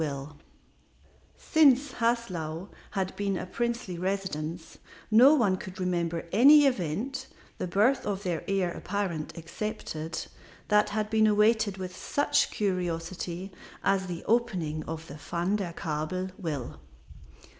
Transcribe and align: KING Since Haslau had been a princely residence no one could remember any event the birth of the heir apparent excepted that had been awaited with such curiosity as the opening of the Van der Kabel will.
KING 0.01 0.39
Since 1.37 1.91
Haslau 1.99 2.69
had 2.89 3.15
been 3.15 3.37
a 3.37 3.45
princely 3.45 3.99
residence 3.99 4.79
no 5.11 5.35
one 5.35 5.57
could 5.57 5.79
remember 5.79 6.25
any 6.31 6.65
event 6.65 7.27
the 7.59 7.67
birth 7.67 8.03
of 8.07 8.23
the 8.23 8.41
heir 8.49 8.71
apparent 8.71 9.31
excepted 9.37 10.25
that 10.69 10.89
had 10.89 11.11
been 11.11 11.27
awaited 11.27 11.77
with 11.77 11.95
such 11.95 12.49
curiosity 12.49 13.51
as 13.83 14.07
the 14.07 14.23
opening 14.23 14.83
of 14.85 15.05
the 15.05 15.17
Van 15.17 15.55
der 15.57 15.71
Kabel 15.71 16.29
will. 16.35 16.79